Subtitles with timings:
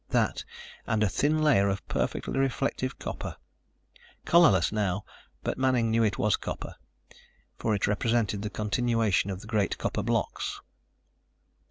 [0.09, 0.43] That
[0.87, 3.35] and a thin layer of perfectly reflective copper...
[4.25, 5.05] colorless now,
[5.43, 6.73] but Manning knew it was copper,
[7.59, 10.59] for it represented the continuation of the great copper blocks.